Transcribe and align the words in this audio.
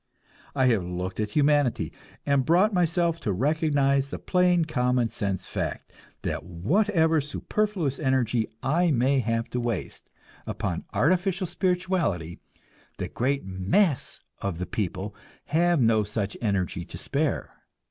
I 0.55 0.65
have 0.65 0.83
looked 0.83 1.19
at 1.19 1.29
humanity, 1.29 1.93
and 2.25 2.43
brought 2.43 2.73
myself 2.73 3.19
to 3.19 3.31
recognize 3.31 4.09
the 4.09 4.17
plain 4.17 4.65
common 4.65 5.09
sense 5.09 5.47
fact 5.47 5.93
that 6.23 6.43
whatever 6.43 7.21
superfluous 7.21 7.99
energy 7.99 8.47
I 8.63 8.89
may 8.89 9.19
have 9.19 9.47
to 9.51 9.59
waste 9.59 10.09
upon 10.47 10.85
artificial 10.91 11.45
spirituality, 11.45 12.39
the 12.97 13.09
great 13.09 13.45
mass 13.45 14.21
of 14.39 14.57
the 14.57 14.65
people 14.65 15.13
have 15.45 15.79
no 15.79 16.03
such 16.03 16.35
energy 16.41 16.83
to 16.83 16.97
spare. 16.97 17.51